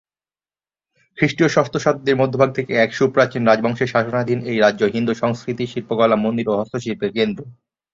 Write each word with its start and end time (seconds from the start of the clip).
খ্রিষ্টীয় 1.17 1.49
ষষ্ঠ 1.49 1.73
শতাব্দীর 1.77 2.19
মধ্যভাগ 2.21 2.49
থেকে 2.53 2.71
এক 2.75 2.89
সুপ্রাচীন 2.93 3.41
রাজবংশের 3.45 3.91
শাসনাধীন 3.93 4.39
এই 4.41 4.57
রাজ্য 4.59 4.81
হিন্দু 4.85 5.13
সংস্কৃতি, 5.13 5.63
শিল্পকলা, 5.67 6.15
মন্দির 6.15 6.45
ও 6.49 6.53
হস্তশিল্পের 6.59 7.11
কেন্দ্র। 7.13 7.41